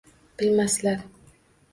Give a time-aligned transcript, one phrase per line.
[0.39, 1.03] Bilmaslar.